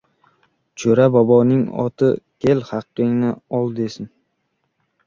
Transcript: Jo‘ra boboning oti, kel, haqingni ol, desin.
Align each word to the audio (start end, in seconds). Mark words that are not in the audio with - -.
Jo‘ra 0.83 1.05
boboning 1.17 1.61
oti, 1.85 2.09
kel, 2.47 2.67
haqingni 2.73 3.33
ol, 3.61 3.73
desin. 3.83 4.15